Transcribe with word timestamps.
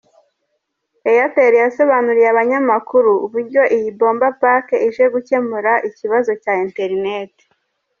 Airtel 1.13 1.53
yasobanuriye 1.63 2.27
abanyamakuru 2.33 3.11
uburyo 3.25 3.61
iyi 3.75 3.89
Bomba 3.99 4.29
pack 4.41 4.67
ije 4.87 5.03
gukemura 5.13 5.71
ikibazo 5.89 6.31
cya 6.43 6.53
interineti. 6.65 7.43